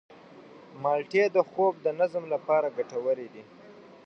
مالټې 0.81 1.23
د 1.35 1.37
خوب 1.49 1.73
د 1.85 1.87
نظم 1.99 2.23
لپاره 2.33 2.73
ګټورې 2.77 3.27
دي. 3.33 3.43